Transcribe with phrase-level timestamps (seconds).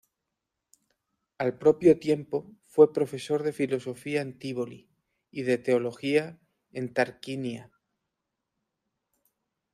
[1.37, 4.89] Al propio tiempo, fue profesor de Filosofía en Tívoli
[5.29, 6.39] y de Teología
[6.71, 7.71] en Tarquinia.